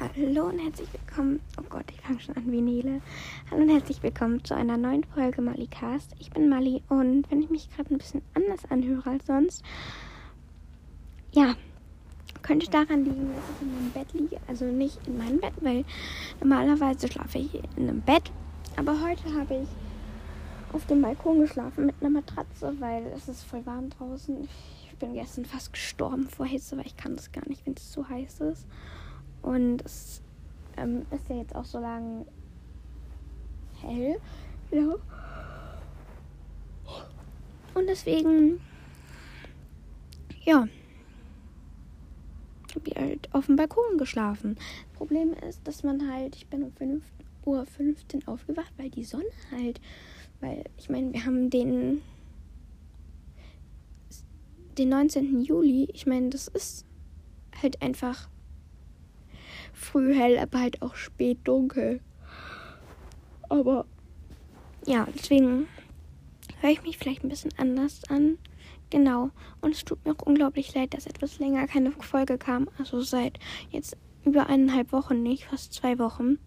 Hallo 0.00 0.46
und 0.46 0.58
herzlich 0.58 0.88
willkommen. 0.92 1.40
Oh 1.56 1.62
Gott, 1.70 1.84
ich 1.88 2.00
fange 2.00 2.18
schon 2.18 2.34
an 2.36 2.50
wie 2.50 2.60
Nele. 2.60 3.00
Hallo 3.48 3.62
und 3.62 3.68
herzlich 3.68 4.02
willkommen 4.02 4.44
zu 4.44 4.52
einer 4.52 4.76
neuen 4.76 5.04
Folge 5.04 5.40
Malicast. 5.40 6.16
Ich 6.18 6.32
bin 6.32 6.48
Mali 6.48 6.82
und 6.88 7.30
wenn 7.30 7.40
ich 7.40 7.48
mich 7.48 7.70
gerade 7.70 7.94
ein 7.94 7.98
bisschen 7.98 8.20
anders 8.34 8.68
anhöre 8.70 9.08
als 9.08 9.26
sonst, 9.26 9.62
ja, 11.30 11.54
könnte 12.42 12.68
daran 12.70 13.04
liegen, 13.04 13.32
dass 13.36 13.44
ich 13.54 13.62
in 13.62 13.72
meinem 13.72 13.90
Bett 13.92 14.12
liege. 14.14 14.40
Also 14.48 14.64
nicht 14.64 14.98
in 15.06 15.16
meinem 15.16 15.38
Bett, 15.38 15.54
weil 15.60 15.84
normalerweise 16.40 17.06
schlafe 17.06 17.38
ich 17.38 17.54
in 17.76 17.88
einem 17.88 18.00
Bett. 18.00 18.32
Aber 18.74 19.00
heute 19.00 19.32
habe 19.32 19.62
ich 19.62 19.68
auf 20.72 20.84
dem 20.86 21.02
Balkon 21.02 21.38
geschlafen 21.42 21.86
mit 21.86 21.94
einer 22.00 22.10
Matratze, 22.10 22.74
weil 22.80 23.06
es 23.14 23.28
ist 23.28 23.44
voll 23.44 23.64
warm 23.64 23.90
draußen. 23.90 24.48
Ich 24.90 24.98
bin 24.98 25.14
gestern 25.14 25.44
fast 25.44 25.72
gestorben 25.72 26.28
vor 26.28 26.46
Hitze, 26.46 26.76
weil 26.76 26.86
ich 26.86 26.96
kann 26.96 27.14
das 27.14 27.30
gar 27.30 27.48
nicht, 27.48 27.64
wenn 27.64 27.74
es 27.74 27.92
zu 27.92 28.08
heiß 28.08 28.40
ist. 28.40 28.66
Und 29.44 29.84
es 29.84 30.22
ähm, 30.78 31.04
ist 31.10 31.28
ja 31.28 31.36
jetzt 31.36 31.54
auch 31.54 31.66
so 31.66 31.78
lang 31.78 32.26
hell. 33.80 34.18
Ja. 34.70 34.96
Und 37.74 37.86
deswegen, 37.86 38.60
ja, 40.44 40.66
habe 42.74 42.88
ich 42.88 42.96
halt 42.96 43.28
auf 43.32 43.46
dem 43.46 43.56
Balkon 43.56 43.98
geschlafen. 43.98 44.56
Problem 44.94 45.34
ist, 45.48 45.60
dass 45.66 45.82
man 45.82 46.10
halt, 46.10 46.36
ich 46.36 46.46
bin 46.46 46.62
um 46.62 46.72
5 46.72 47.04
Uhr 47.44 47.66
15 47.66 48.26
aufgewacht, 48.26 48.72
weil 48.78 48.90
die 48.90 49.04
Sonne 49.04 49.24
halt, 49.52 49.80
weil 50.40 50.64
ich 50.78 50.88
meine, 50.88 51.12
wir 51.12 51.26
haben 51.26 51.50
den, 51.50 52.00
den 54.78 54.88
19. 54.88 55.42
Juli, 55.42 55.88
ich 55.92 56.06
meine, 56.06 56.30
das 56.30 56.48
ist 56.48 56.86
halt 57.60 57.82
einfach 57.82 58.28
früh 59.74 60.14
hell, 60.14 60.38
aber 60.38 60.60
halt 60.60 60.80
auch 60.82 60.94
spät 60.94 61.38
dunkel. 61.44 62.00
Aber 63.48 63.84
ja, 64.86 65.06
deswegen 65.14 65.68
höre 66.60 66.70
ich 66.70 66.82
mich 66.82 66.98
vielleicht 66.98 67.24
ein 67.24 67.28
bisschen 67.28 67.52
anders 67.58 68.02
an. 68.08 68.38
Genau. 68.90 69.30
Und 69.60 69.72
es 69.72 69.84
tut 69.84 70.04
mir 70.04 70.12
auch 70.12 70.26
unglaublich 70.26 70.74
leid, 70.74 70.94
dass 70.94 71.06
etwas 71.06 71.38
länger 71.38 71.66
keine 71.66 71.92
Folge 71.92 72.38
kam. 72.38 72.68
Also 72.78 73.00
seit 73.00 73.38
jetzt 73.70 73.96
über 74.24 74.46
eineinhalb 74.46 74.92
Wochen 74.92 75.22
nicht, 75.22 75.44
fast 75.44 75.72
zwei 75.74 75.98
Wochen. 75.98 76.38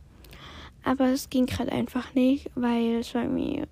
Aber 0.83 1.07
es 1.09 1.29
ging 1.29 1.45
gerade 1.45 1.71
einfach 1.71 2.13
nicht, 2.13 2.49
weil 2.55 2.99
es 2.99 3.13
war 3.13 3.23
irgendwie. 3.23 3.63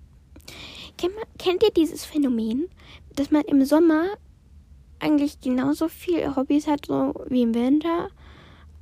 Kennt, 0.98 1.14
kennt 1.38 1.62
ihr 1.62 1.70
dieses 1.70 2.04
Phänomen, 2.04 2.68
dass 3.14 3.30
man 3.30 3.42
im 3.42 3.64
Sommer 3.64 4.06
eigentlich 4.98 5.40
genauso 5.40 5.88
viele 5.88 6.36
Hobbys 6.36 6.66
hat 6.66 6.86
so 6.86 7.14
wie 7.28 7.42
im 7.42 7.54
Winter? 7.54 8.08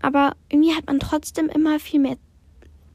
Aber 0.04 0.36
irgendwie 0.50 0.74
hat 0.74 0.86
man 0.86 1.00
trotzdem 1.00 1.48
immer 1.48 1.80
viel 1.80 1.98
mehr, 1.98 2.18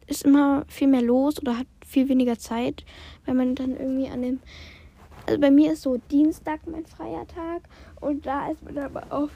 ist 0.06 0.26
immer 0.26 0.64
viel 0.68 0.88
mehr 0.88 1.02
los 1.02 1.42
oder 1.42 1.58
hat 1.58 1.66
viel 1.84 2.08
weniger 2.08 2.38
Zeit, 2.38 2.86
weil 3.26 3.34
man 3.34 3.56
dann 3.56 3.76
irgendwie 3.76 4.08
an 4.10 4.22
dem, 4.22 4.40
also 5.26 5.42
bei 5.42 5.50
mir 5.50 5.74
ist 5.74 5.82
so 5.82 5.98
Dienstag 6.12 6.68
mein 6.68 6.86
freier 6.86 7.26
Tag 7.26 7.64
und 8.00 8.28
da 8.28 8.52
ist 8.52 8.62
man 8.62 8.78
aber 8.78 9.12
auf, 9.12 9.32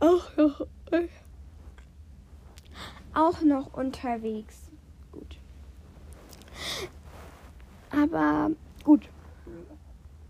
auch 0.00 0.36
noch, 0.36 0.66
auch 3.14 3.40
noch 3.42 3.74
unterwegs. 3.74 4.68
Gut. 5.12 5.38
Aber 7.92 8.50
gut. 8.82 9.08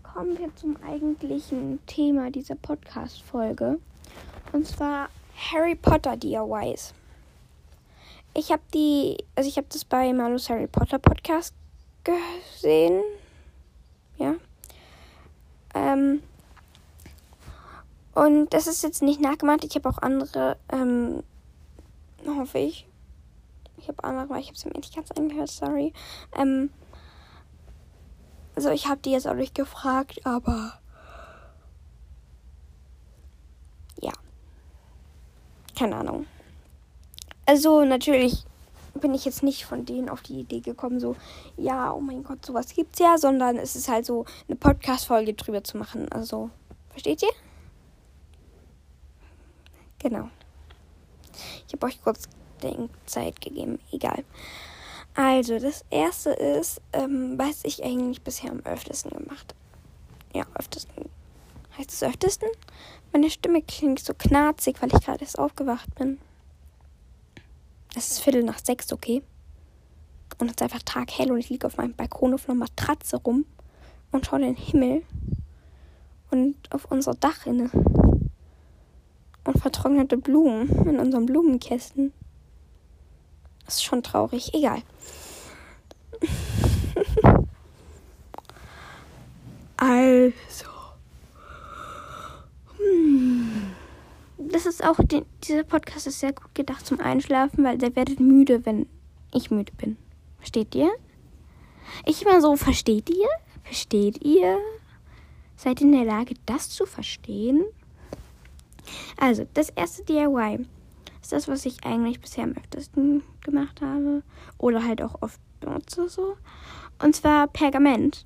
Kommen 0.03 0.37
wir 0.37 0.55
zum 0.55 0.77
eigentlichen 0.83 1.79
Thema 1.87 2.29
dieser 2.29 2.53
Podcast-Folge. 2.53 3.79
Und 4.53 4.67
zwar 4.67 5.09
Harry 5.35 5.75
Potter 5.75 6.17
DIYs. 6.17 6.93
Ich 8.33 8.51
habe 8.51 8.61
die, 8.73 9.17
also 9.35 9.47
ich 9.47 9.57
habe 9.57 9.67
das 9.69 9.85
bei 9.85 10.11
Malus 10.13 10.49
Harry 10.49 10.67
Potter 10.67 10.99
Podcast 10.99 11.53
gesehen. 12.03 13.01
Ja. 14.17 14.35
Ähm, 15.73 16.21
und 18.13 18.53
das 18.53 18.67
ist 18.67 18.83
jetzt 18.83 19.01
nicht 19.01 19.19
nachgemacht. 19.19 19.63
Ich 19.63 19.75
habe 19.75 19.89
auch 19.89 19.97
andere, 19.99 20.57
ähm, 20.71 21.23
hoffe 22.25 22.59
ich. 22.59 22.87
Ich 23.77 23.87
habe 23.89 24.03
andere, 24.03 24.29
weil 24.29 24.39
ich 24.39 24.47
habe 24.47 24.55
es 24.55 24.65
mir 24.65 24.71
nicht 24.71 24.95
ganz 24.95 25.11
angehört, 25.11 25.49
sorry. 25.49 25.93
Ähm, 26.35 26.69
also 28.55 28.69
ich 28.69 28.87
habe 28.87 29.01
die 29.01 29.11
jetzt 29.11 29.27
auch 29.27 29.33
nicht 29.33 29.53
gefragt, 29.53 30.25
aber 30.25 30.79
keine 35.75 35.97
Ahnung. 35.97 36.25
Also 37.45 37.83
natürlich 37.85 38.45
bin 38.99 39.13
ich 39.13 39.25
jetzt 39.25 39.43
nicht 39.43 39.65
von 39.65 39.85
denen 39.85 40.09
auf 40.09 40.21
die 40.21 40.39
Idee 40.39 40.61
gekommen, 40.61 40.99
so, 40.99 41.15
ja, 41.57 41.91
oh 41.91 41.99
mein 41.99 42.23
Gott, 42.23 42.45
sowas 42.45 42.73
gibt's 42.73 42.99
ja, 42.99 43.17
sondern 43.17 43.57
es 43.57 43.75
ist 43.75 43.89
halt 43.89 44.05
so, 44.05 44.25
eine 44.47 44.55
Podcast-Folge 44.55 45.33
drüber 45.33 45.63
zu 45.63 45.77
machen. 45.77 46.09
Also, 46.11 46.49
versteht 46.89 47.21
ihr? 47.21 47.33
Genau. 49.99 50.29
Ich 51.67 51.73
habe 51.73 51.87
euch 51.87 52.01
kurz 52.01 52.29
Denkzeit 52.63 53.41
gegeben. 53.41 53.79
Egal. 53.91 54.23
Also, 55.13 55.59
das 55.59 55.83
erste 55.89 56.31
ist, 56.31 56.81
ähm, 56.93 57.37
was 57.37 57.63
ich 57.63 57.83
eigentlich 57.83 58.21
bisher 58.21 58.51
am 58.51 58.61
öftesten 58.61 59.11
gemacht. 59.11 59.55
Ja, 60.33 60.45
öftesten. 60.55 61.09
Heißt 61.77 61.91
es 61.91 62.03
öftesten? 62.03 62.49
Meine 63.15 63.29
Stimme 63.29 63.61
klingt 63.61 64.01
so 64.01 64.13
knarzig, 64.13 64.81
weil 64.81 64.93
ich 64.93 64.99
gerade 65.01 65.21
erst 65.21 65.39
aufgewacht 65.39 65.95
bin. 65.95 66.19
Es 67.95 68.11
ist 68.11 68.19
Viertel 68.19 68.43
nach 68.43 68.59
sechs, 68.59 68.91
okay? 68.91 69.23
Und 70.37 70.47
es 70.47 70.55
ist 70.55 70.61
einfach 70.61 70.83
taghell 70.83 71.31
und 71.31 71.37
ich 71.37 71.49
liege 71.49 71.65
auf 71.65 71.77
meinem 71.77 71.93
Balkon 71.93 72.33
auf 72.33 72.49
einer 72.49 72.59
Matratze 72.59 73.15
rum 73.15 73.45
und 74.11 74.25
schaue 74.25 74.39
den 74.39 74.57
Himmel 74.57 75.03
und 76.29 76.57
auf 76.71 76.91
unsere 76.91 77.15
Dachrinne 77.15 77.69
und 79.45 79.61
vertrocknete 79.61 80.17
Blumen 80.17 80.67
in 80.85 80.99
unserem 80.99 81.25
Blumenkästen. 81.25 82.11
Das 83.63 83.75
ist 83.75 83.85
schon 83.85 84.03
traurig. 84.03 84.53
Egal. 84.53 84.81
also. 89.77 90.74
Das 94.55 94.65
ist 94.65 94.85
auch, 94.85 94.95
die, 95.03 95.25
dieser 95.43 95.63
Podcast 95.63 96.07
ist 96.07 96.21
sehr 96.21 96.31
gut 96.31 96.55
gedacht 96.55 96.85
zum 96.85 97.01
Einschlafen, 97.01 97.65
weil 97.65 97.77
der 97.77 97.93
werdet 97.97 98.21
müde, 98.21 98.65
wenn 98.65 98.87
ich 99.33 99.51
müde 99.51 99.73
bin. 99.73 99.97
Versteht 100.37 100.73
ihr? 100.75 100.89
Ich 102.05 102.21
immer 102.21 102.39
so, 102.39 102.55
versteht 102.55 103.09
ihr? 103.09 103.27
Versteht 103.63 104.23
ihr? 104.23 104.57
Seid 105.57 105.81
ihr 105.81 105.87
in 105.87 105.91
der 105.91 106.05
Lage, 106.05 106.35
das 106.45 106.69
zu 106.69 106.85
verstehen? 106.85 107.65
Also, 109.17 109.45
das 109.53 109.71
erste 109.71 110.05
DIY 110.05 110.65
ist 111.21 111.33
das, 111.33 111.49
was 111.49 111.65
ich 111.65 111.83
eigentlich 111.83 112.21
bisher 112.21 112.45
am 112.45 112.53
öftesten 112.55 113.23
gemacht 113.41 113.81
habe. 113.81 114.23
Oder 114.57 114.85
halt 114.85 115.01
auch 115.01 115.21
oft 115.21 115.41
benutze 115.59 116.07
so. 116.07 116.37
Und 117.03 117.13
zwar 117.13 117.47
Pergament. 117.47 118.25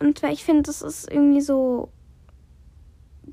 Und 0.00 0.18
zwar, 0.18 0.32
ich 0.32 0.42
finde, 0.42 0.62
das 0.62 0.82
ist 0.82 1.08
irgendwie 1.08 1.40
so 1.40 1.92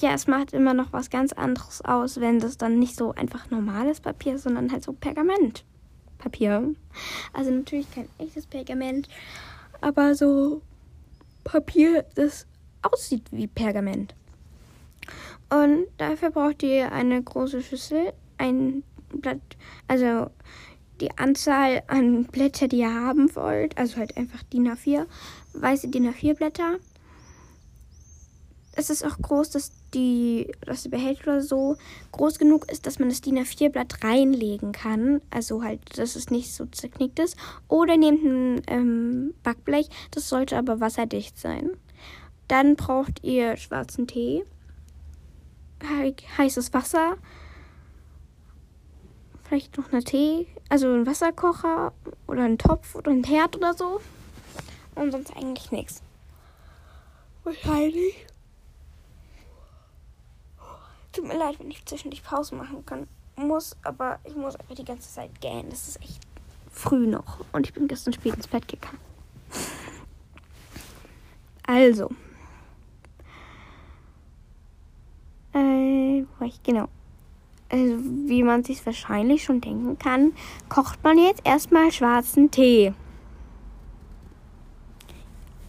ja, 0.02 0.14
es 0.14 0.28
macht 0.28 0.54
immer 0.54 0.74
noch 0.74 0.94
was 0.94 1.10
ganz 1.10 1.34
anderes 1.34 1.82
aus, 1.84 2.20
wenn 2.20 2.40
das 2.40 2.58
dann 2.58 2.80
nicht 2.80 2.96
so 2.96 3.14
einfach 3.14 3.50
normales 3.50 4.00
Papier 4.00 4.36
ist, 4.36 4.44
sondern 4.44 4.72
halt 4.72 4.84
so 4.84 4.94
Pergamentpapier. 4.94 6.74
Also 7.34 7.52
natürlich 7.52 7.92
kein 7.92 8.10
echtes 8.18 8.46
Pergament, 8.46 9.08
aber 9.82 10.16
so 10.16 10.62
Papier, 11.44 12.06
das 12.16 12.46
aussieht 12.82 13.24
wie 13.32 13.48
Pergament. 13.48 14.14
Und 15.50 15.88
dafür 15.98 16.32
braucht 16.32 16.64
ihr 16.64 16.92
eine 16.92 17.22
große 17.22 17.62
Schüssel, 17.62 18.12
ein 18.38 18.84
Blatt, 19.10 19.40
also 19.88 20.30
die 21.00 21.18
Anzahl 21.18 21.84
an 21.88 22.26
Blätter, 22.26 22.68
die 22.68 22.80
ihr 22.80 22.94
haben 22.94 23.34
wollt, 23.36 23.78
also 23.78 23.98
halt 23.98 24.18
einfach 24.18 24.44
DIN 24.44 24.68
A4, 24.68 25.06
weiße 25.54 25.88
DIN 25.90 26.12
A4 26.12 26.34
Blätter. 26.36 26.78
Es 28.76 28.90
ist 28.90 29.06
auch 29.06 29.18
groß, 29.18 29.52
dass 29.52 29.72
die, 29.94 30.52
dass 30.62 30.84
der 30.84 30.90
Behälter 30.90 31.42
so 31.42 31.78
groß 32.12 32.40
genug 32.40 32.70
ist, 32.72 32.86
dass 32.86 33.00
man 33.00 33.10
das 33.10 33.22
DIN 33.22 33.40
A4-Blatt 33.40 34.04
reinlegen 34.04 34.72
kann. 34.72 35.22
Also 35.30 35.64
halt, 35.64 35.98
dass 35.98 36.16
es 36.16 36.30
nicht 36.30 36.54
so 36.54 36.66
zerknickt 36.66 37.20
ist. 37.20 37.38
Oder 37.68 37.98
nehmt 37.98 38.24
ein 38.24 38.62
ähm, 38.68 39.34
Backblech, 39.44 39.90
das 40.12 40.30
sollte 40.30 40.58
aber 40.58 40.80
wasserdicht 40.80 41.38
sein. 41.38 41.72
Dann 42.48 42.76
braucht 42.76 43.24
ihr 43.24 43.58
schwarzen 43.58 44.08
Tee, 44.08 44.46
heißes 46.38 46.74
Wasser, 46.74 47.18
vielleicht 49.44 49.78
noch 49.78 49.92
eine 49.92 50.04
Tee, 50.04 50.48
also 50.70 50.88
ein 50.94 51.06
Wasserkocher 51.06 51.94
oder 52.28 52.44
ein 52.44 52.58
Topf 52.58 52.96
oder 52.96 53.12
ein 53.12 53.24
Herd 53.24 53.56
oder 53.58 53.74
so. 53.74 54.00
Und 54.96 55.12
sonst 55.12 55.36
eigentlich 55.36 55.72
nichts. 55.72 56.02
Wahrscheinlich. 57.44 58.26
Tut 61.12 61.28
mir 61.28 61.38
leid, 61.38 61.60
wenn 61.60 61.72
ich 61.72 61.86
zwischendurch 61.86 62.24
Pause 62.24 62.56
machen 62.56 62.86
kann. 62.86 63.08
muss, 63.36 63.76
aber 63.84 64.20
ich 64.24 64.36
muss 64.36 64.56
einfach 64.56 64.76
die 64.76 64.86
ganze 64.86 65.12
Zeit 65.12 65.42
gähnen. 65.42 65.70
Das 65.70 65.88
ist 65.88 66.02
echt 66.02 66.22
früh 66.72 67.08
noch. 67.08 67.46
Und 67.52 67.68
ich 67.68 67.74
bin 67.74 67.88
gestern 67.88 68.14
spät 68.14 68.36
ins 68.36 68.48
Bett 68.48 68.68
gegangen. 68.68 69.00
Also. 71.68 72.10
Äh, 75.54 76.24
wo 76.40 76.46
ich 76.46 76.62
genau. 76.64 76.88
Also, 77.70 77.98
wie 78.00 78.44
man 78.44 78.64
sich 78.64 78.86
wahrscheinlich 78.86 79.44
schon 79.44 79.60
denken 79.60 80.00
kann, 80.00 80.34
kocht 80.70 81.04
man 81.04 81.18
jetzt 81.18 81.42
erstmal 81.46 81.92
schwarzen 81.92 82.50
Tee. 82.50 82.94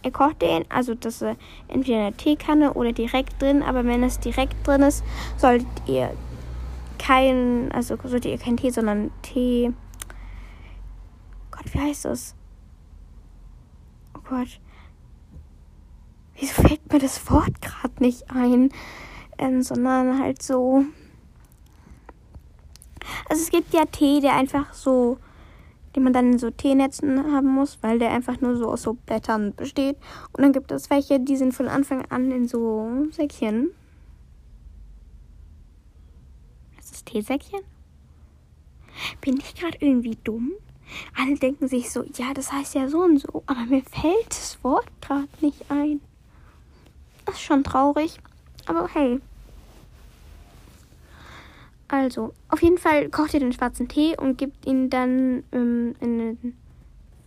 Ihr 0.09 0.13
kocht 0.13 0.41
den, 0.41 0.65
also 0.69 0.95
das 0.95 1.21
ist 1.21 1.37
entweder 1.67 1.97
in 1.97 2.03
der 2.05 2.17
Teekanne 2.17 2.73
oder 2.73 2.93
direkt 2.93 3.39
drin, 3.39 3.61
aber 3.61 3.85
wenn 3.85 4.01
es 4.01 4.19
direkt 4.19 4.65
drin 4.65 4.81
ist, 4.81 5.03
solltet 5.37 5.67
ihr 5.85 6.11
kein, 6.97 7.71
also 7.71 7.95
solltet 7.95 8.25
ihr 8.25 8.39
kein 8.39 8.57
Tee, 8.57 8.71
sondern 8.71 9.11
Tee. 9.21 9.71
Gott, 11.51 11.71
wie 11.75 11.79
heißt 11.79 12.05
das? 12.05 12.33
Oh 14.17 14.21
Gott. 14.27 14.59
Wieso 16.39 16.53
fällt 16.63 16.91
mir 16.91 16.97
das 16.97 17.29
Wort 17.29 17.61
gerade 17.61 17.93
nicht 17.99 18.31
ein? 18.31 18.71
Ähm, 19.37 19.61
sondern 19.61 20.17
halt 20.17 20.41
so. 20.41 20.85
Also 23.29 23.43
es 23.43 23.51
gibt 23.51 23.75
ja 23.75 23.85
Tee, 23.85 24.21
der 24.21 24.33
einfach 24.33 24.73
so, 24.73 25.19
den 25.95 26.03
man 26.03 26.13
dann 26.13 26.33
in 26.33 26.39
so 26.39 26.49
Teenetzen 26.49 27.31
haben 27.31 27.47
muss, 27.47 27.79
weil 27.81 27.99
der 27.99 28.11
einfach 28.11 28.41
nur 28.41 28.55
so 28.57 28.71
aus 28.71 28.83
so 28.83 28.93
Blättern 28.93 29.53
besteht. 29.55 29.97
Und 30.33 30.43
dann 30.43 30.53
gibt 30.53 30.71
es 30.71 30.89
welche, 30.89 31.19
die 31.19 31.37
sind 31.37 31.53
von 31.53 31.67
Anfang 31.67 32.05
an 32.09 32.31
in 32.31 32.47
so 32.47 33.07
Säckchen. 33.11 33.71
Ist 36.77 36.91
das 36.91 37.03
Teesäckchen? 37.05 37.61
Bin 39.21 39.37
ich 39.37 39.55
gerade 39.55 39.77
irgendwie 39.79 40.17
dumm? 40.23 40.51
Alle 41.15 41.35
denken 41.35 41.67
sich 41.67 41.91
so, 41.91 42.03
ja, 42.15 42.33
das 42.33 42.51
heißt 42.51 42.75
ja 42.75 42.89
so 42.89 43.01
und 43.01 43.19
so, 43.19 43.43
aber 43.45 43.65
mir 43.65 43.83
fällt 43.83 44.29
das 44.29 44.57
Wort 44.63 44.87
gerade 45.01 45.27
nicht 45.41 45.69
ein. 45.69 46.01
Das 47.25 47.35
ist 47.35 47.41
schon 47.41 47.63
traurig, 47.63 48.17
aber 48.65 48.87
hey. 48.93 49.21
Also, 51.89 52.33
auf 52.49 52.61
jeden 52.61 52.77
Fall 52.77 53.09
kocht 53.09 53.33
ihr 53.33 53.39
den 53.39 53.51
schwarzen 53.51 53.87
Tee 53.87 54.15
und 54.15 54.37
gebt 54.37 54.65
ihn 54.65 54.89
dann 54.89 55.43
ähm, 55.51 55.95
in 55.99 56.19
den 56.19 56.57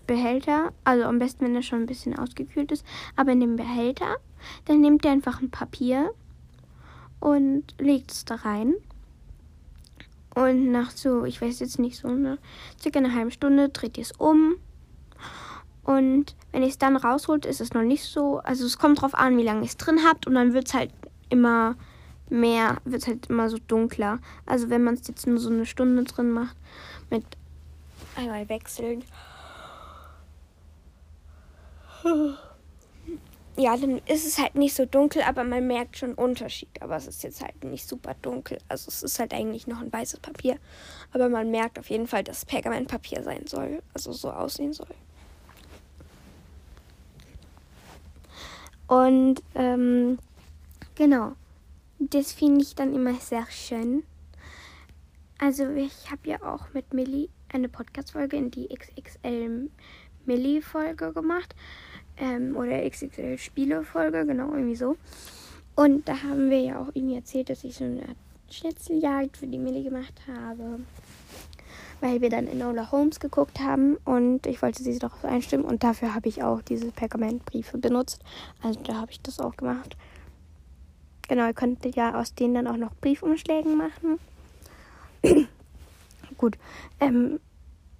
Behälter. 0.07 0.73
Also 0.85 1.05
am 1.05 1.19
besten, 1.19 1.45
wenn 1.45 1.57
er 1.57 1.63
schon 1.63 1.81
ein 1.81 1.87
bisschen 1.87 2.19
ausgekühlt 2.19 2.71
ist. 2.73 2.85
Aber 3.17 3.33
in 3.33 3.41
den 3.41 3.57
Behälter. 3.57 4.17
Dann 4.65 4.81
nehmt 4.81 5.05
ihr 5.05 5.11
einfach 5.11 5.41
ein 5.41 5.51
Papier 5.51 6.13
und 7.21 7.75
legt 7.79 8.11
es 8.11 8.25
da 8.25 8.37
rein. 8.37 8.75
Und 10.35 10.73
nach 10.73 10.91
so, 10.91 11.25
ich 11.25 11.41
weiß 11.41 11.61
jetzt 11.61 11.79
nicht 11.79 11.99
so, 11.99 12.09
ne, 12.09 12.39
circa 12.81 12.99
eine 12.99 13.15
halbe 13.15 13.31
Stunde 13.31 13.69
dreht 13.69 13.99
ihr 13.99 14.03
es 14.03 14.13
um. 14.13 14.57
Und 15.85 16.35
wenn 16.53 16.63
ihr 16.63 16.69
es 16.69 16.79
dann 16.79 16.97
rausholt, 16.97 17.47
ist 17.47 17.61
es 17.61 17.73
noch 17.73 17.83
nicht 17.83 18.05
so. 18.05 18.39
Also 18.39 18.65
es 18.65 18.79
kommt 18.79 19.03
drauf 19.03 19.15
an, 19.15 19.37
wie 19.37 19.43
lange 19.43 19.61
ihr 19.61 19.67
es 19.67 19.77
drin 19.77 20.01
habt. 20.07 20.27
Und 20.27 20.35
dann 20.35 20.55
wird 20.55 20.69
es 20.69 20.75
halt 20.75 20.91
immer 21.29 21.77
mehr, 22.33 22.79
wird 22.85 23.07
halt 23.07 23.29
immer 23.31 23.49
so 23.49 23.59
dunkler. 23.59 24.19
Also 24.47 24.71
wenn 24.71 24.83
man 24.83 24.95
es 24.95 25.07
jetzt 25.07 25.27
nur 25.27 25.39
so 25.39 25.51
eine 25.51 25.67
Stunde 25.67 26.05
drin 26.05 26.31
macht, 26.31 26.57
mit 27.11 27.25
einmal 28.17 28.49
wechseln. 28.49 29.05
Ja, 33.57 33.77
dann 33.77 33.99
ist 34.07 34.27
es 34.27 34.39
halt 34.39 34.55
nicht 34.55 34.75
so 34.75 34.87
dunkel, 34.87 35.23
aber 35.23 35.45
man 35.45 35.67
merkt 35.67 35.99
schon 35.99 36.15
Unterschied. 36.15 36.71
Aber 36.81 36.97
es 36.97 37.07
ist 37.07 37.23
jetzt 37.23 37.43
halt 37.43 37.63
nicht 37.63 37.87
super 37.87 38.15
dunkel. 38.23 38.59
Also 38.69 38.89
es 38.89 39.03
ist 39.03 39.19
halt 39.19 39.35
eigentlich 39.35 39.67
noch 39.67 39.81
ein 39.81 39.93
weißes 39.93 40.21
Papier. 40.21 40.57
Aber 41.13 41.29
man 41.29 41.51
merkt 41.51 41.79
auf 41.79 41.91
jeden 41.91 42.07
Fall, 42.07 42.25
dass 42.25 42.39
es 42.39 42.45
Pergamentpapier 42.47 43.23
sein 43.23 43.47
soll. 43.47 43.83
Also 43.93 44.13
so 44.13 44.31
aussehen 44.31 44.73
soll. 44.73 44.89
Und 48.89 49.43
ähm, 49.55 50.19
genau 50.95 51.33
das 52.11 52.33
finde 52.33 52.63
ich 52.63 52.75
dann 52.75 52.95
immer 52.95 53.15
sehr 53.15 53.47
schön. 53.51 54.03
Also 55.39 55.69
ich 55.71 56.11
habe 56.11 56.29
ja 56.29 56.43
auch 56.43 56.73
mit 56.73 56.95
Millie 56.95 57.29
eine 57.53 57.69
Podcast-Folge 57.69 58.37
in 58.37 58.51
die 58.51 58.69
XXL 58.69 59.69
Millie-Folge 60.25 61.13
gemacht. 61.13 61.55
Ähm, 62.17 62.57
oder 62.57 62.89
XXL-Spiele-Folge, 62.89 64.27
genau, 64.27 64.53
irgendwie 64.53 64.77
so. 64.77 64.97
Und 65.75 66.07
da 66.07 66.23
haben 66.23 66.51
wir 66.51 66.61
ja 66.61 66.81
auch 66.81 66.89
irgendwie 66.95 67.17
erzählt, 67.17 67.51
dass 67.51 67.65
ich 67.65 67.77
so 67.77 67.85
eine 67.85 68.15
Schnitzeljagd 68.51 69.37
für 69.37 69.47
die 69.47 69.59
Millie 69.59 69.83
gemacht 69.83 70.21
habe. 70.29 70.81
Weil 72.01 72.21
wir 72.21 72.31
dann 72.31 72.49
Enola 72.49 72.91
Holmes 72.91 73.21
geguckt 73.21 73.61
haben 73.61 73.97
und 74.05 74.47
ich 74.47 74.61
wollte 74.61 74.83
sie 74.83 74.99
darauf 74.99 75.25
einstimmen 75.25 75.65
und 75.65 75.85
dafür 75.85 76.15
habe 76.15 76.29
ich 76.29 76.43
auch 76.43 76.61
diese 76.61 76.91
Pergamentbriefe 76.91 77.79
benutzt. 77.79 78.23
Also 78.61 78.81
da 78.83 78.97
habe 78.97 79.13
ich 79.13 79.21
das 79.23 79.39
auch 79.39 79.57
gemacht. 79.57 79.97
Genau, 81.33 81.47
ihr 81.47 81.55
könntet 81.55 81.97
ja 81.97 82.15
aus 82.21 82.35
denen 82.35 82.53
dann 82.53 82.67
auch 82.67 82.77
noch 82.77 82.95
Briefumschlägen 82.97 83.79
machen. 83.79 84.19
Gut. 86.37 86.59
Ähm, 87.01 87.41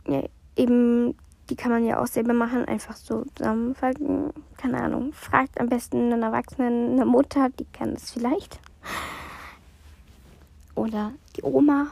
ja, 0.07 0.23
eben, 0.55 1.17
die 1.49 1.57
kann 1.57 1.73
man 1.73 1.87
ja 1.87 1.99
auch 1.99 2.07
selber 2.07 2.35
machen, 2.35 2.67
einfach 2.67 2.95
so 2.95 3.25
zusammenfalten. 3.35 4.35
Keine 4.59 4.83
Ahnung. 4.83 5.15
Fragt 5.15 5.59
am 5.59 5.71
besten 5.71 6.13
einen 6.13 6.23
Erwachsenen, 6.23 6.93
eine 6.93 7.07
Mutter, 7.07 7.49
die 7.59 7.65
kann 7.73 7.95
das 7.95 8.11
vielleicht. 8.11 8.61
Oder 10.75 11.15
die 11.35 11.43
Oma. 11.43 11.87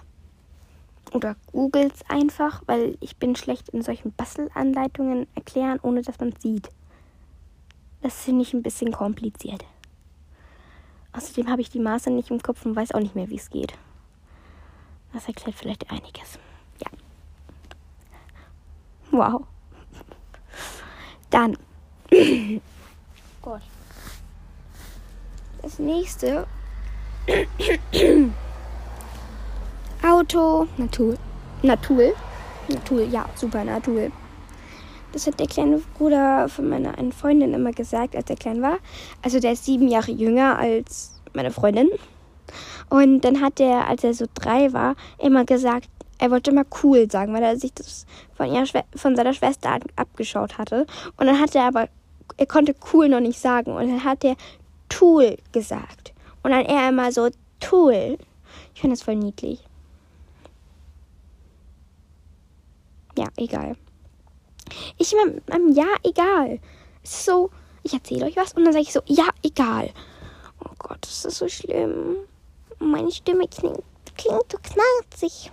Oder 1.14 1.36
googles 1.52 2.02
einfach, 2.06 2.64
weil 2.66 2.98
ich 3.00 3.16
bin 3.16 3.34
schlecht 3.34 3.70
in 3.70 3.80
solchen 3.80 4.12
Bastelanleitungen 4.12 5.26
erklären, 5.34 5.80
ohne 5.80 6.02
dass 6.02 6.20
man 6.20 6.34
es 6.36 6.42
sieht. 6.42 6.68
Das 8.02 8.24
finde 8.24 8.42
ich 8.42 8.52
ein 8.52 8.62
bisschen 8.62 8.92
kompliziert. 8.92 9.64
Außerdem 11.12 11.50
habe 11.50 11.60
ich 11.60 11.70
die 11.70 11.80
Maße 11.80 12.10
nicht 12.10 12.30
im 12.30 12.40
Kopf 12.42 12.64
und 12.64 12.76
weiß 12.76 12.92
auch 12.92 13.00
nicht 13.00 13.14
mehr, 13.14 13.28
wie 13.28 13.36
es 13.36 13.50
geht. 13.50 13.74
Das 15.12 15.26
erklärt 15.26 15.56
vielleicht 15.56 15.90
einiges. 15.90 16.38
Ja. 16.78 16.88
Wow. 19.10 19.42
Dann. 21.30 21.56
Gott. 23.42 23.62
Das 25.62 25.78
nächste. 25.78 26.46
Auto. 30.02 30.66
Natur. 30.76 31.16
Natur. 31.62 32.14
Natur, 32.68 33.02
ja, 33.02 33.28
super 33.34 33.64
Natur. 33.64 34.10
Das 35.12 35.26
hat 35.26 35.40
der 35.40 35.46
kleine 35.46 35.82
Bruder 35.98 36.48
von 36.48 36.68
meiner 36.68 36.96
einen 36.96 37.12
Freundin 37.12 37.52
immer 37.52 37.72
gesagt, 37.72 38.14
als 38.14 38.30
er 38.30 38.36
klein 38.36 38.62
war. 38.62 38.78
Also 39.22 39.40
der 39.40 39.52
ist 39.52 39.64
sieben 39.64 39.88
Jahre 39.88 40.12
jünger 40.12 40.58
als 40.58 41.20
meine 41.32 41.50
Freundin. 41.50 41.88
Und 42.88 43.20
dann 43.22 43.40
hat 43.40 43.60
er, 43.60 43.88
als 43.88 44.04
er 44.04 44.14
so 44.14 44.26
drei 44.34 44.72
war, 44.72 44.96
immer 45.18 45.44
gesagt, 45.44 45.88
er 46.18 46.30
wollte 46.30 46.50
immer 46.50 46.64
cool 46.82 47.10
sagen, 47.10 47.32
weil 47.32 47.42
er 47.42 47.56
sich 47.56 47.72
das 47.72 48.06
von, 48.34 48.52
ihrer 48.52 48.66
von 48.94 49.16
seiner 49.16 49.32
Schwester 49.32 49.78
abgeschaut 49.96 50.58
hatte. 50.58 50.86
Und 51.16 51.26
dann 51.26 51.40
hat 51.40 51.54
er 51.54 51.64
aber, 51.64 51.88
er 52.36 52.46
konnte 52.46 52.74
cool 52.92 53.08
noch 53.08 53.20
nicht 53.20 53.40
sagen. 53.40 53.72
Und 53.72 53.88
dann 53.88 54.04
hat 54.04 54.24
er 54.24 54.36
Tool 54.88 55.36
gesagt. 55.52 56.12
Und 56.42 56.50
dann 56.50 56.66
er 56.66 56.88
immer 56.88 57.10
so 57.10 57.30
Tool. 57.58 58.18
Ich 58.74 58.80
finde 58.80 58.96
das 58.96 59.02
voll 59.02 59.16
niedlich. 59.16 59.60
Ja, 63.16 63.26
egal. 63.36 63.76
Ich 64.98 65.12
immer 65.12 65.40
meinem 65.48 65.72
Ja, 65.72 65.88
egal. 66.02 66.60
Es 67.02 67.12
ist 67.12 67.24
so, 67.24 67.50
ich 67.82 67.92
erzähle 67.94 68.26
euch 68.26 68.36
was 68.36 68.52
und 68.52 68.64
dann 68.64 68.72
sage 68.72 68.82
ich 68.82 68.92
so, 68.92 69.00
ja, 69.06 69.28
egal. 69.42 69.90
Oh 70.64 70.72
Gott, 70.78 70.98
das 71.02 71.24
ist 71.24 71.38
so 71.38 71.48
schlimm. 71.48 72.16
Meine 72.78 73.10
Stimme 73.10 73.48
klingt, 73.48 73.82
klingt 74.16 74.52
so 74.52 74.58
knarzig. 74.58 75.50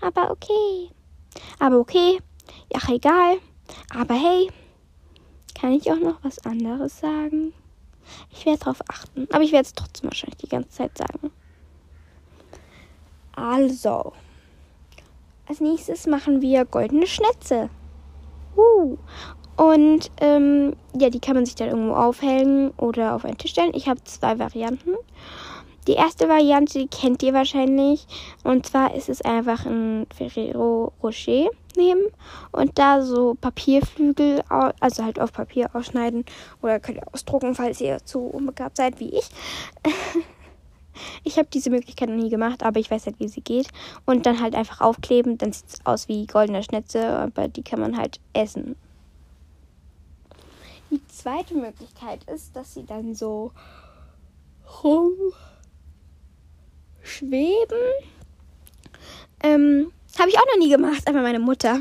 Aber 0.00 0.30
okay. 0.30 0.90
Aber 1.58 1.78
okay. 1.78 2.18
Ja, 2.72 2.80
egal. 2.92 3.38
Aber 3.94 4.14
hey, 4.14 4.50
kann 5.58 5.72
ich 5.72 5.90
auch 5.90 5.98
noch 5.98 6.22
was 6.22 6.38
anderes 6.44 7.00
sagen? 7.00 7.52
Ich 8.30 8.46
werde 8.46 8.60
darauf 8.60 8.80
achten. 8.88 9.28
Aber 9.32 9.42
ich 9.42 9.52
werde 9.52 9.66
es 9.66 9.74
trotzdem 9.74 10.10
wahrscheinlich 10.10 10.38
die 10.38 10.48
ganze 10.48 10.70
Zeit 10.70 10.96
sagen. 10.96 11.30
Also, 13.34 14.12
als 15.46 15.60
nächstes 15.60 16.06
machen 16.06 16.40
wir 16.40 16.64
goldene 16.64 17.06
Schnitze. 17.06 17.70
Uh. 18.58 18.96
Und 19.56 20.10
ähm, 20.20 20.74
ja, 20.96 21.10
die 21.10 21.20
kann 21.20 21.34
man 21.34 21.44
sich 21.44 21.54
dann 21.54 21.68
irgendwo 21.68 21.94
aufhängen 21.94 22.70
oder 22.76 23.14
auf 23.14 23.24
einen 23.24 23.38
Tisch 23.38 23.52
stellen. 23.52 23.72
Ich 23.74 23.88
habe 23.88 24.02
zwei 24.04 24.38
Varianten. 24.38 24.94
Die 25.88 25.94
erste 25.94 26.28
Variante 26.28 26.80
die 26.80 26.86
kennt 26.86 27.22
ihr 27.22 27.32
wahrscheinlich. 27.32 28.06
Und 28.44 28.66
zwar 28.66 28.94
ist 28.94 29.08
es 29.08 29.22
einfach 29.22 29.64
ein 29.64 30.06
Ferrero 30.14 30.92
Rocher 31.02 31.48
nehmen 31.76 32.02
und 32.52 32.78
da 32.78 33.02
so 33.02 33.34
Papierflügel, 33.40 34.42
also 34.48 35.04
halt 35.04 35.18
auf 35.18 35.32
Papier 35.32 35.70
ausschneiden 35.72 36.24
oder 36.60 36.78
könnt 36.78 36.98
ihr 36.98 37.06
ausdrucken, 37.12 37.54
falls 37.54 37.80
ihr 37.80 38.04
zu 38.04 38.20
unbegabt 38.20 38.76
seid 38.76 39.00
wie 39.00 39.10
ich. 39.10 39.28
Ich 41.38 41.40
habe 41.40 41.50
diese 41.50 41.70
Möglichkeit 41.70 42.08
noch 42.08 42.16
nie 42.16 42.30
gemacht, 42.30 42.64
aber 42.64 42.80
ich 42.80 42.90
weiß 42.90 43.06
halt, 43.06 43.20
wie 43.20 43.28
sie 43.28 43.42
geht. 43.42 43.68
Und 44.04 44.26
dann 44.26 44.40
halt 44.40 44.56
einfach 44.56 44.80
aufkleben, 44.80 45.38
dann 45.38 45.52
sieht 45.52 45.68
es 45.68 45.86
aus 45.86 46.08
wie 46.08 46.26
goldene 46.26 46.64
Schnitze, 46.64 47.08
aber 47.10 47.46
die 47.46 47.62
kann 47.62 47.78
man 47.78 47.96
halt 47.96 48.18
essen. 48.32 48.74
Die 50.90 51.00
zweite 51.06 51.54
Möglichkeit 51.54 52.24
ist, 52.24 52.56
dass 52.56 52.74
sie 52.74 52.84
dann 52.84 53.14
so 53.14 53.52
rumschweben. 54.82 55.32
Ähm, 59.44 59.92
habe 60.18 60.30
ich 60.30 60.38
auch 60.40 60.46
noch 60.52 60.58
nie 60.58 60.70
gemacht, 60.70 61.06
aber 61.06 61.22
meine 61.22 61.38
Mutter. 61.38 61.78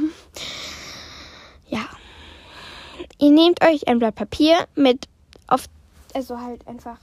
Ja. 1.67 1.89
Ihr 3.17 3.31
nehmt 3.31 3.63
euch 3.63 3.87
ein 3.87 3.97
Blatt 3.97 4.13
Papier 4.13 4.67
mit 4.75 5.07
auf, 5.47 5.65
also 6.13 6.39
halt 6.39 6.67
einfach, 6.67 6.99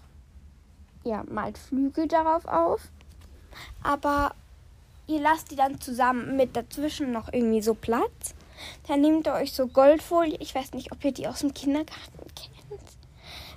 ja, 1.04 1.24
malt 1.28 1.58
Flügel 1.58 2.08
darauf 2.08 2.46
auf. 2.46 2.88
Aber 3.82 4.34
ihr 5.06 5.20
lasst 5.20 5.50
die 5.50 5.56
dann 5.56 5.80
zusammen 5.80 6.36
mit 6.36 6.56
dazwischen 6.56 7.12
noch 7.12 7.32
irgendwie 7.32 7.62
so 7.62 7.74
Platz. 7.74 8.34
Dann 8.88 9.00
nehmt 9.00 9.26
ihr 9.26 9.34
euch 9.34 9.52
so 9.52 9.66
Goldfolie. 9.66 10.38
Ich 10.40 10.54
weiß 10.54 10.72
nicht, 10.72 10.92
ob 10.92 11.04
ihr 11.04 11.12
die 11.12 11.28
aus 11.28 11.40
dem 11.40 11.54
Kindergarten 11.54 12.18
kennt. 12.34 12.80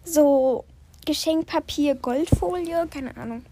So 0.03 0.65
Geschenkpapier, 1.05 1.95
Goldfolie, 1.95 2.87
keine 2.87 3.15
Ahnung. 3.15 3.45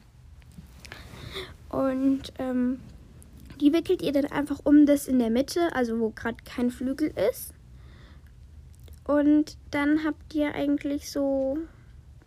Und 1.70 2.34
ähm, 2.40 2.80
die 3.62 3.72
wickelt 3.74 4.02
ihr 4.02 4.12
dann 4.12 4.26
einfach 4.26 4.60
um 4.64 4.86
das 4.86 5.08
in 5.08 5.20
der 5.20 5.30
Mitte, 5.30 5.74
also 5.74 6.00
wo 6.00 6.10
gerade 6.10 6.38
kein 6.44 6.72
Flügel 6.72 7.14
ist. 7.30 7.54
Und 9.06 9.58
dann 9.72 10.04
habt 10.04 10.34
ihr 10.34 10.54
eigentlich 10.54 11.12
so, 11.12 11.58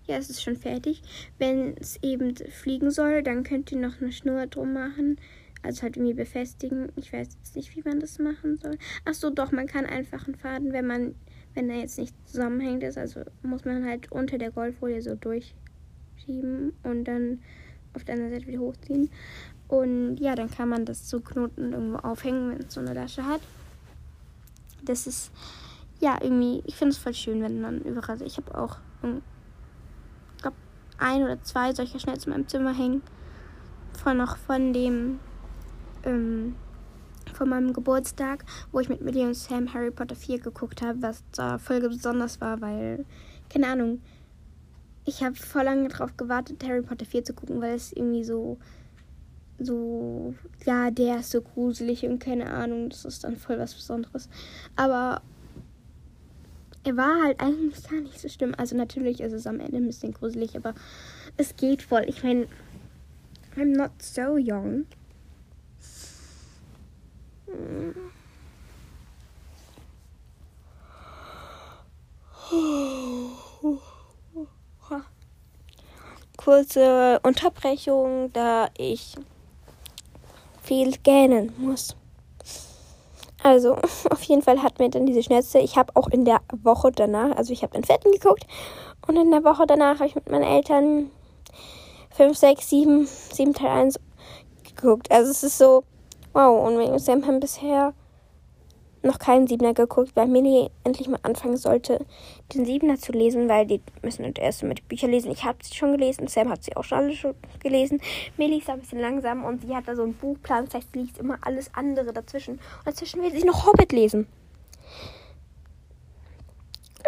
ja, 0.09 0.17
es 0.17 0.31
ist 0.31 0.43
schon 0.43 0.57
fertig. 0.57 1.03
Wenn 1.39 1.77
es 1.77 2.03
eben 2.03 2.35
fliegen 2.35 2.91
soll, 2.91 3.23
dann 3.23 3.45
könnt 3.45 3.71
ihr 3.71 3.79
noch 3.79 4.01
eine 4.01 4.11
Schnur 4.11 4.47
drum 4.47 4.73
machen. 4.73 5.19
Also 5.63 5.83
halt 5.83 5.97
irgendwie 5.97 6.15
befestigen. 6.15 6.91
Ich 6.97 7.13
weiß 7.13 7.29
jetzt 7.39 7.57
nicht, 7.57 7.77
wie 7.77 7.83
man 7.83 8.01
das 8.01 8.19
machen 8.19 8.57
soll. 8.57 8.79
Ach 9.05 9.15
so, 9.15 9.29
doch, 9.31 9.53
man 9.53 9.67
kann 9.67 9.85
einfach 9.85 10.27
einen 10.27 10.37
Faden, 10.37 10.73
wenn 10.73 10.87
man, 10.87 11.15
wenn 11.55 11.69
er 11.69 11.81
jetzt 11.81 11.99
nicht 11.99 12.15
zusammenhängt 12.27 12.83
ist, 12.83 12.97
also 12.97 13.21
muss 13.43 13.65
man 13.65 13.85
halt 13.85 14.11
unter 14.11 14.39
der 14.39 14.51
Goldfolie 14.51 15.03
so 15.03 15.15
durchschieben 15.15 16.73
und 16.85 17.05
dann 17.05 17.43
auf 17.93 18.05
der 18.05 18.15
anderen 18.15 18.33
Seite 18.33 18.47
wieder 18.47 18.61
hochziehen. 18.61 19.11
Und 19.67 20.17
ja, 20.17 20.35
dann 20.35 20.51
kann 20.51 20.71
man 20.71 20.87
das 20.87 21.07
zu 21.07 21.21
Knoten 21.21 21.73
irgendwo 21.73 21.99
aufhängen, 21.99 22.53
wenn 22.53 22.67
es 22.67 22.73
so 22.73 22.81
eine 22.81 22.95
Lasche 22.95 23.27
hat. 23.27 23.43
Das 24.85 25.07
ist 25.07 25.33
ja 26.01 26.17
irgendwie, 26.23 26.63
ich 26.65 26.77
finde 26.77 26.93
es 26.93 26.99
voll 26.99 27.13
schön, 27.13 27.43
wenn 27.43 27.61
man 27.61 27.83
überall. 27.83 28.23
Ich 28.23 28.39
habe 28.39 28.57
auch, 28.57 28.79
glaube, 29.01 29.21
ein 30.99 31.23
oder 31.23 31.43
zwei 31.43 31.73
solcher 31.73 31.99
Schnells 31.99 32.27
in 32.27 32.33
meinem 32.33 32.49
Zimmer 32.49 32.75
hängen. 32.75 33.03
Von 33.93 34.19
noch 34.19 34.37
von 34.37 34.73
dem, 34.73 35.19
ähm, 36.05 36.55
von 37.33 37.49
meinem 37.49 37.73
Geburtstag, 37.73 38.45
wo 38.73 38.81
ich 38.81 38.89
mit 38.89 39.01
Millie 39.01 39.27
und 39.27 39.35
Sam 39.35 39.73
Harry 39.73 39.91
Potter 39.91 40.17
4 40.17 40.41
geguckt 40.41 40.83
habe, 40.83 41.03
was 41.03 41.25
da 41.33 41.59
voll 41.59 41.81
besonders 41.81 42.41
war, 42.41 42.61
weil, 42.61 43.05
keine 43.53 43.69
Ahnung, 43.69 44.01
ich 45.05 45.23
habe 45.23 45.35
voll 45.35 45.65
lange 45.65 45.89
darauf 45.89 46.17
gewartet, 46.17 46.63
Harry 46.65 46.83
Potter 46.83 47.07
4 47.07 47.25
zu 47.25 47.33
gucken, 47.33 47.61
weil 47.61 47.75
es 47.75 47.93
irgendwie 47.93 48.25
so 48.25 48.59
so, 49.59 50.35
ja, 50.65 50.91
der 50.91 51.19
ist 51.19 51.31
so 51.31 51.43
gruselig 51.43 52.05
und 52.05 52.21
keine 52.21 52.51
Ahnung, 52.51 52.91
das 52.91 53.05
ist 53.05 53.25
dann 53.25 53.37
voll 53.37 53.59
was 53.59 53.75
Besonderes. 53.75 54.29
Aber 54.77 55.23
er 56.89 56.97
war 56.97 57.23
halt 57.23 57.39
eigentlich 57.41 57.87
gar 57.87 58.01
nicht 58.01 58.19
so 58.19 58.29
schlimm. 58.29 58.55
Also 58.57 58.75
natürlich 58.75 59.21
ist 59.21 59.35
es 59.35 59.47
am 59.47 59.61
Ende 59.61 59.77
ein 59.77 59.87
bisschen 59.87 60.13
gruselig, 60.15 60.57
aber 60.57 60.75
es 61.37 61.55
geht 61.55 61.83
voll. 61.83 62.05
Ich 62.07 62.23
meine, 62.23 62.47
I'm 63.57 63.77
not 63.77 63.91
so 64.01 64.39
young. 64.39 64.87
Kurze 76.37 77.21
Unterbrechung, 77.23 78.33
da 78.33 78.71
ich 78.79 79.17
viel 80.63 80.93
gähnen 81.03 81.53
muss. 81.59 81.95
Also, 83.43 83.77
auf 84.11 84.23
jeden 84.25 84.43
Fall 84.43 84.63
hat 84.63 84.79
mir 84.79 84.91
dann 84.91 85.07
diese 85.07 85.23
Schnitzel. 85.23 85.63
Ich 85.63 85.77
habe 85.77 85.95
auch 85.97 86.09
in 86.09 86.25
der 86.25 86.41
Woche 86.63 86.91
danach, 86.93 87.37
also 87.37 87.53
ich 87.53 87.63
habe 87.63 87.75
den 87.75 87.85
vierten 87.85 88.13
geguckt 88.13 88.47
und 89.07 89.17
in 89.17 89.31
der 89.31 89.45
Woche 89.45 89.67
danach 89.67 89.97
habe 89.97 90.07
ich 90.07 90.15
mit 90.15 90.31
meinen 90.31 90.45
Eltern 90.45 91.11
5, 92.11 92.37
6, 92.37 92.69
7, 92.69 93.07
7 93.07 93.55
Teil 93.55 93.71
1 93.71 94.01
geguckt. 94.65 95.11
Also 95.11 95.31
es 95.31 95.43
ist 95.43 95.59
so, 95.59 95.85
wow, 96.33 96.67
und 96.67 96.79
wir 96.79 97.27
haben 97.27 97.41
bisher 97.41 97.95
noch 99.03 99.19
keinen 99.19 99.47
Siebener 99.47 99.75
geguckt, 99.75 100.13
weil 100.15 100.27
Millie 100.27 100.71
endlich 100.85 101.09
mal 101.09 101.21
anfangen 101.23 101.57
sollte, 101.57 102.05
den 102.55 102.65
Siebener 102.65 102.99
zu 102.99 103.13
lesen, 103.13 103.49
weil 103.49 103.67
die 103.67 103.81
müssen 104.03 104.25
erst 104.35 104.63
mit 104.63 104.87
Bücher 104.89 105.09
lesen. 105.09 105.31
Ich 105.31 105.45
habe 105.45 105.59
sie 105.63 105.75
schon 105.75 105.93
gelesen, 105.93 106.29
Sam 106.29 106.51
hat 106.51 106.65
sie 106.65 106.77
auch 106.77 106.85
schon 106.85 106.99
alle 106.99 107.15
schon 107.15 107.35
gelesen. 107.61 108.01
Millie 108.37 108.59
ist 108.59 108.69
ein 108.69 108.81
bisschen 108.81 109.01
langsam 109.01 109.45
und 109.45 109.63
sie 109.63 109.75
hat 109.75 109.87
da 109.87 109.95
so 109.95 110.03
einen 110.03 110.15
Buchplan, 110.15 110.67
das 110.67 110.75
heißt, 110.75 110.89
sie 110.93 111.01
liest 111.01 111.19
immer 111.19 111.39
alles 111.43 111.71
andere 111.75 112.13
dazwischen. 112.13 112.55
Und 112.55 112.87
dazwischen 112.87 113.23
will 113.23 113.31
sie 113.31 113.47
noch 113.47 113.67
Hobbit 113.67 113.93
lesen. 113.93 114.27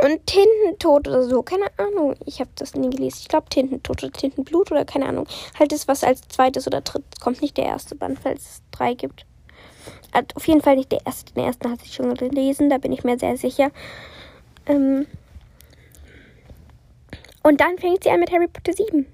Und 0.02 0.26
Tintentod 0.26 1.09
oder 1.09 1.25
so, 1.25 1.42
keine 1.42 1.66
Ahnung. 1.76 2.14
Ich 2.25 2.40
habe 2.40 2.50
das 2.54 2.75
nie 2.75 2.88
gelesen. 2.88 3.18
Ich 3.20 3.28
glaube 3.28 3.50
Tintentod 3.50 4.02
oder 4.02 4.12
Tintenblut 4.12 4.73
oder 4.73 4.85
keine 4.87 5.06
Ahnung. 5.06 5.26
Halt 5.59 5.73
das, 5.73 5.88
was 5.88 6.04
als 6.04 6.23
zweites 6.28 6.66
oder 6.66 6.80
drittes 6.80 7.20
kommt, 7.20 7.42
nicht 7.42 7.59
der 7.59 7.66
erste 7.66 7.94
Band, 7.94 8.18
falls 8.18 8.42
es 8.42 8.62
drei 8.70 8.94
gibt. 8.94 9.26
Also 10.12 10.28
auf 10.34 10.46
jeden 10.46 10.60
Fall 10.60 10.76
nicht 10.76 10.92
der 10.92 11.04
erste. 11.04 11.32
Den 11.34 11.44
ersten 11.44 11.70
hatte 11.70 11.84
ich 11.84 11.94
schon 11.94 12.14
gelesen, 12.14 12.70
da 12.70 12.78
bin 12.78 12.92
ich 12.92 13.04
mir 13.04 13.18
sehr 13.18 13.36
sicher. 13.36 13.70
Ähm 14.66 15.06
und 17.42 17.60
dann 17.60 17.78
fängt 17.78 18.04
sie 18.04 18.10
an 18.10 18.20
mit 18.20 18.30
Harry 18.30 18.48
Potter 18.48 18.72
7. 18.72 19.06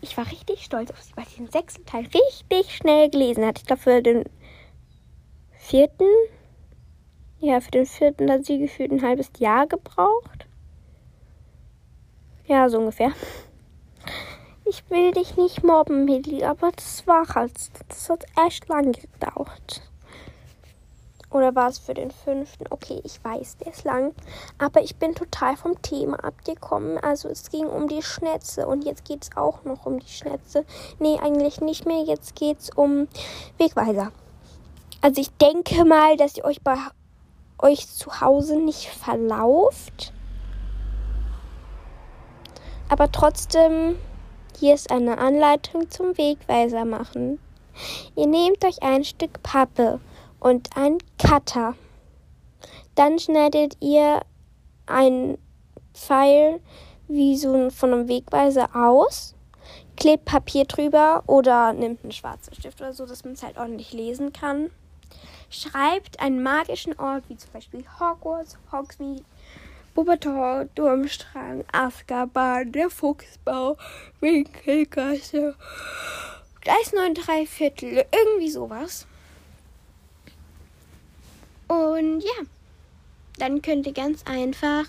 Ich 0.00 0.16
war 0.16 0.30
richtig 0.30 0.64
stolz 0.64 0.90
auf 0.90 1.02
sie, 1.02 1.16
weil 1.16 1.26
sie 1.26 1.36
den 1.36 1.50
sechsten 1.50 1.84
Teil 1.86 2.06
richtig 2.06 2.76
schnell 2.76 3.10
gelesen 3.10 3.44
hat. 3.44 3.58
Ich 3.58 3.66
glaube, 3.66 3.82
für 3.82 4.02
den 4.02 4.24
vierten, 5.52 6.06
ja, 7.40 7.60
für 7.60 7.70
den 7.70 7.86
vierten 7.86 8.30
hat 8.30 8.44
sie 8.44 8.58
gefühlt 8.58 8.92
ein 8.92 9.02
halbes 9.02 9.30
Jahr 9.38 9.66
gebraucht. 9.66 10.46
Ja, 12.46 12.68
so 12.68 12.78
ungefähr. 12.78 13.12
Ich 14.66 14.88
will 14.90 15.12
dich 15.12 15.36
nicht 15.36 15.62
mobben, 15.62 16.04
Millie, 16.04 16.46
aber 16.46 16.70
das 16.72 17.06
war 17.06 17.26
halt, 17.34 17.52
das 17.88 18.08
hat 18.10 18.24
echt 18.46 18.68
lange 18.68 18.92
gedauert. 18.92 19.82
Oder 21.34 21.56
war 21.56 21.68
es 21.68 21.80
für 21.80 21.94
den 21.94 22.12
fünften? 22.12 22.66
Okay, 22.70 23.00
ich 23.02 23.22
weiß, 23.24 23.56
der 23.56 23.72
ist 23.72 23.82
lang. 23.82 24.14
Aber 24.56 24.82
ich 24.82 24.94
bin 24.94 25.16
total 25.16 25.56
vom 25.56 25.82
Thema 25.82 26.22
abgekommen. 26.22 26.96
Also 26.98 27.28
es 27.28 27.50
ging 27.50 27.66
um 27.66 27.88
die 27.88 28.02
Schnätze 28.02 28.68
und 28.68 28.84
jetzt 28.84 29.04
geht 29.04 29.24
es 29.24 29.36
auch 29.36 29.64
noch 29.64 29.84
um 29.84 29.98
die 29.98 30.08
Schnätze. 30.08 30.64
Nee, 31.00 31.18
eigentlich 31.20 31.60
nicht 31.60 31.86
mehr. 31.86 32.04
Jetzt 32.04 32.36
geht 32.36 32.60
es 32.60 32.70
um 32.70 33.08
Wegweiser. 33.58 34.12
Also 35.00 35.20
ich 35.20 35.30
denke 35.38 35.84
mal, 35.84 36.16
dass 36.16 36.36
ihr 36.36 36.44
euch 36.44 36.62
bei 36.62 36.76
euch 37.58 37.88
zu 37.88 38.20
Hause 38.20 38.56
nicht 38.56 38.86
verlauft. 38.90 40.12
Aber 42.88 43.10
trotzdem, 43.10 43.96
hier 44.60 44.74
ist 44.74 44.92
eine 44.92 45.18
Anleitung 45.18 45.90
zum 45.90 46.16
Wegweiser 46.16 46.84
machen. 46.84 47.40
Ihr 48.14 48.28
nehmt 48.28 48.64
euch 48.64 48.84
ein 48.84 49.02
Stück 49.02 49.42
Pappe 49.42 49.98
und 50.44 50.76
ein 50.76 50.98
Cutter. 51.18 51.74
Dann 52.94 53.18
schneidet 53.18 53.78
ihr 53.80 54.20
einen 54.84 55.38
Pfeil 55.94 56.60
wie 57.08 57.38
so 57.38 57.70
von 57.70 57.94
einem 57.94 58.08
Wegweiser 58.08 58.68
aus, 58.76 59.34
klebt 59.96 60.26
Papier 60.26 60.66
drüber 60.66 61.24
oder 61.26 61.72
nimmt 61.72 62.02
einen 62.02 62.12
schwarzen 62.12 62.54
Stift 62.54 62.82
oder 62.82 62.92
so, 62.92 63.06
dass 63.06 63.24
man 63.24 63.32
es 63.32 63.42
halt 63.42 63.56
ordentlich 63.56 63.94
lesen 63.94 64.34
kann. 64.34 64.70
Schreibt 65.48 66.20
einen 66.20 66.42
magischen 66.42 66.98
Ort 66.98 67.24
wie 67.28 67.38
zum 67.38 67.50
Beispiel 67.52 67.82
Hogwarts, 67.98 68.58
Hogsmeade, 68.70 69.24
Wuppertal, 69.94 70.68
Durmstrang, 70.74 71.64
Azkaban, 71.72 72.70
der 72.70 72.90
Fuchsbau, 72.90 73.78
Winkelgasse, 74.20 75.54
Gleis 76.60 76.92
9 76.92 77.14
3 77.14 77.46
Viertel, 77.46 78.04
irgendwie 78.12 78.50
sowas. 78.50 79.06
Und 81.68 82.20
ja, 82.20 82.46
dann 83.38 83.62
könnt 83.62 83.86
ihr 83.86 83.92
ganz 83.92 84.22
einfach 84.24 84.84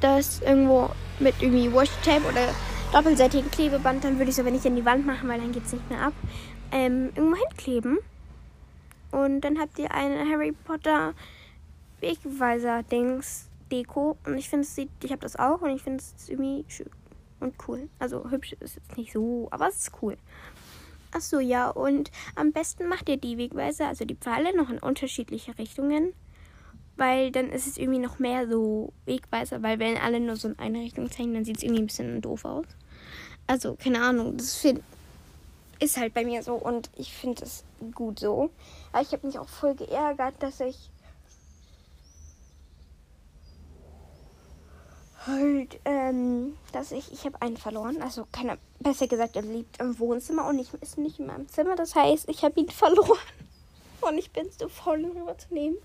das 0.00 0.40
irgendwo 0.42 0.90
mit 1.18 1.34
irgendwie 1.40 1.72
Washi-Tape 1.72 2.26
oder 2.28 2.54
doppelseitigen 2.92 3.50
Klebeband, 3.50 4.04
dann 4.04 4.18
würde 4.18 4.30
ich 4.30 4.36
es 4.36 4.40
aber 4.40 4.50
nicht 4.50 4.66
an 4.66 4.76
die 4.76 4.84
Wand 4.84 5.06
machen, 5.06 5.28
weil 5.28 5.40
dann 5.40 5.52
geht 5.52 5.66
es 5.66 5.72
nicht 5.72 5.90
mehr 5.90 6.00
ab, 6.00 6.12
ähm, 6.70 7.10
irgendwo 7.14 7.36
hinkleben. 7.36 7.98
Und 9.10 9.40
dann 9.42 9.58
habt 9.58 9.78
ihr 9.78 9.92
eine 9.92 10.28
Harry 10.28 10.52
Potter 10.52 11.14
Wegweiser-Dings 12.00 13.48
Deko. 13.70 14.16
Und 14.26 14.38
ich 14.38 14.48
finde 14.48 14.64
es 14.64 14.74
sieht, 14.74 14.90
ich 15.02 15.10
habe 15.10 15.22
das 15.22 15.36
auch 15.36 15.60
und 15.62 15.70
ich 15.70 15.82
finde 15.82 16.02
es 16.02 16.28
irgendwie 16.28 16.64
schön. 16.68 16.90
und 17.40 17.54
cool. 17.68 17.88
Also 17.98 18.30
hübsch 18.30 18.54
ist 18.60 18.76
jetzt 18.76 18.96
nicht 18.96 19.12
so, 19.12 19.48
aber 19.50 19.68
es 19.68 19.76
ist 19.76 19.92
cool. 20.02 20.16
Ach 21.16 21.20
so, 21.20 21.38
ja, 21.38 21.70
und 21.70 22.10
am 22.34 22.50
besten 22.50 22.88
macht 22.88 23.08
ihr 23.08 23.16
die 23.16 23.38
Wegweiser, 23.38 23.86
also 23.86 24.04
die 24.04 24.16
Pfeile, 24.16 24.54
noch 24.56 24.68
in 24.68 24.80
unterschiedliche 24.80 25.56
Richtungen. 25.56 26.12
Weil 26.96 27.30
dann 27.30 27.50
ist 27.50 27.68
es 27.68 27.78
irgendwie 27.78 28.00
noch 28.00 28.18
mehr 28.18 28.48
so 28.48 28.92
Wegweiser, 29.06 29.62
weil 29.62 29.78
wenn 29.78 29.96
alle 29.96 30.18
nur 30.18 30.34
so 30.34 30.48
in 30.48 30.58
eine 30.58 30.80
Richtung 30.80 31.08
zeigen, 31.08 31.32
dann 31.34 31.44
sieht 31.44 31.58
es 31.58 31.62
irgendwie 31.62 31.82
ein 31.82 31.86
bisschen 31.86 32.20
doof 32.20 32.44
aus. 32.44 32.66
Also, 33.46 33.76
keine 33.76 34.02
Ahnung, 34.02 34.36
das 34.36 34.56
find, 34.56 34.80
ist 35.78 35.96
halt 35.96 36.14
bei 36.14 36.24
mir 36.24 36.42
so 36.42 36.54
und 36.54 36.90
ich 36.96 37.12
finde 37.12 37.44
es 37.44 37.62
gut 37.94 38.18
so. 38.18 38.50
Aber 38.92 39.02
ich 39.02 39.12
habe 39.12 39.26
mich 39.26 39.38
auch 39.38 39.48
voll 39.48 39.76
geärgert, 39.76 40.34
dass 40.40 40.58
ich 40.58 40.90
halt, 45.26 45.80
ähm, 45.84 46.56
dass 46.72 46.92
ich, 46.92 47.12
ich 47.12 47.24
habe 47.24 47.40
einen 47.42 47.56
verloren. 47.56 48.02
Also 48.02 48.26
keiner, 48.32 48.58
besser 48.80 49.06
gesagt, 49.06 49.36
er 49.36 49.42
liegt 49.42 49.80
im 49.80 49.98
Wohnzimmer 49.98 50.46
und 50.46 50.58
ich 50.58 50.72
ist 50.80 50.98
nicht 50.98 51.18
in 51.18 51.26
meinem 51.26 51.48
Zimmer. 51.48 51.76
Das 51.76 51.94
heißt, 51.94 52.28
ich 52.28 52.44
habe 52.44 52.60
ihn 52.60 52.68
verloren. 52.70 53.18
Und 54.00 54.18
ich 54.18 54.30
bin 54.32 54.46
so 54.58 54.68
voll, 54.68 55.00
ihn 55.00 55.12
rüberzunehmen. 55.12 55.78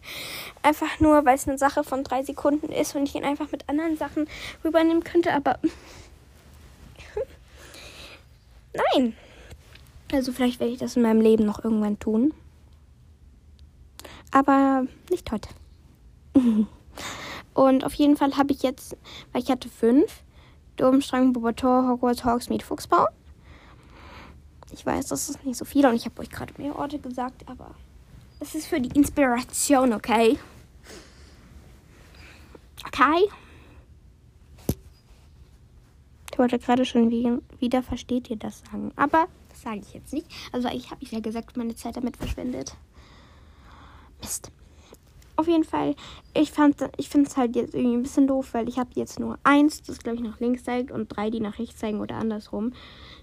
Einfach 0.62 1.00
nur, 1.00 1.24
weil 1.26 1.36
es 1.36 1.48
eine 1.48 1.58
Sache 1.58 1.86
von 1.86 2.04
drei 2.04 2.22
Sekunden 2.24 2.70
ist 2.70 2.94
und 2.96 3.04
ich 3.04 3.16
ihn 3.16 3.24
einfach 3.24 3.50
mit 3.52 3.70
anderen 3.70 3.96
Sachen 3.96 4.28
rübernehmen 4.64 5.04
könnte, 5.04 5.34
aber. 5.34 5.58
Nein. 8.94 9.16
Also 10.12 10.34
vielleicht 10.34 10.60
werde 10.60 10.74
ich 10.74 10.80
das 10.80 10.98
in 10.98 11.04
meinem 11.04 11.22
Leben 11.22 11.46
noch 11.46 11.64
irgendwann 11.64 12.00
tun. 12.00 12.34
Aber 14.32 14.86
nicht 15.10 15.32
heute. 15.32 15.50
Und 17.60 17.84
auf 17.84 17.94
jeden 17.96 18.16
Fall 18.16 18.38
habe 18.38 18.54
ich 18.54 18.64
jetzt, 18.64 18.96
weil 19.34 19.42
ich 19.42 19.52
hatte 19.52 19.68
fünf, 19.68 20.24
Domstrang, 20.78 21.34
Bobator, 21.34 21.90
Hogwarts, 21.90 22.24
Hogsmeade, 22.24 22.64
Fuchsbau. 22.64 23.08
Ich 24.72 24.86
weiß, 24.86 25.08
das 25.08 25.30
ist 25.30 25.44
nicht 25.44 25.58
so 25.58 25.66
viel 25.66 25.86
und 25.86 25.94
ich 25.94 26.06
habe 26.06 26.22
euch 26.22 26.30
gerade 26.30 26.54
mehr 26.58 26.80
Orte 26.80 27.00
gesagt, 27.00 27.44
aber 27.50 27.76
es 28.40 28.56
ist 28.56 28.68
für 28.68 28.80
die 28.80 28.98
Inspiration, 28.98 29.92
okay? 29.92 30.40
Okay? 32.88 33.28
Ich 36.32 36.40
wollte 36.40 36.60
gerade 36.60 36.86
schon 36.86 37.12
wieder, 37.12 37.84
versteht 37.84 38.30
ihr 38.30 38.38
das 38.38 38.62
sagen, 38.62 38.94
aber 38.96 39.28
das 39.50 39.64
sage 39.64 39.82
ich 39.82 39.94
jetzt 39.94 40.14
nicht. 40.14 40.28
Also 40.54 40.70
ich 40.70 40.92
habe 40.92 41.06
ja 41.06 41.20
gesagt, 41.20 41.58
meine 41.58 41.76
Zeit 41.76 41.98
damit 41.98 42.16
verschwendet. 42.16 42.78
Mist. 44.22 44.50
Auf 45.40 45.48
jeden 45.48 45.64
Fall, 45.64 45.96
ich, 46.34 46.52
ich 46.98 47.10
finde 47.10 47.30
es 47.30 47.38
halt 47.38 47.56
jetzt 47.56 47.74
irgendwie 47.74 47.96
ein 47.96 48.04
bisschen 48.04 48.28
doof, 48.28 48.50
weil 48.52 48.68
ich 48.68 48.78
habe 48.78 48.90
jetzt 48.96 49.22
nur 49.22 49.40
eins, 49.46 49.82
das 49.82 50.00
glaube 50.00 50.18
ich 50.18 50.22
nach 50.22 50.38
links 50.42 50.66
zeigt 50.66 50.92
und 50.92 51.08
drei, 51.08 51.30
die 51.30 51.40
nach 51.40 51.58
rechts 51.60 51.80
zeigen 51.80 52.02
oder 52.02 52.16
andersrum. 52.16 52.74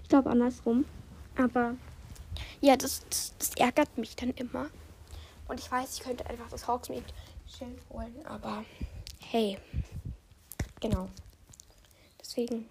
Ich 0.01 0.09
glaube 0.09 0.31
andersrum. 0.31 0.85
Aber 1.37 1.75
ja, 2.59 2.75
das, 2.75 3.05
das, 3.07 3.35
das, 3.37 3.53
ärgert 3.57 3.95
mich 3.99 4.15
dann 4.15 4.31
immer. 4.31 4.65
Und 5.47 5.59
ich 5.59 5.71
weiß, 5.71 5.93
ich 5.93 5.99
könnte 5.99 6.25
einfach 6.27 6.49
das 6.49 6.67
Hogsmeade-Schild 6.67 7.77
holen, 7.91 8.15
aber 8.25 8.65
hey, 9.19 9.59
genau. 10.79 11.09
Deswegen, 12.19 12.65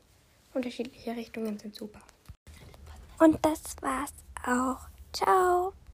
unterschiedliche 0.54 1.12
Richtungen 1.12 1.56
sind 1.56 1.72
super. 1.72 2.00
Und 3.20 3.38
das 3.42 3.76
war's 3.80 4.12
auch. 4.44 4.88
Ciao. 5.12 5.72